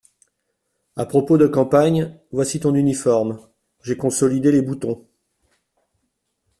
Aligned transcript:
À 0.95 1.05
propos 1.05 1.37
de 1.37 1.45
campagne, 1.45 2.17
voici 2.31 2.59
ton 2.59 2.73
uniforme, 2.73 3.39
j’ai 3.83 3.97
consolidé 3.97 4.51
les 4.51 4.63
boutons… 4.63 5.05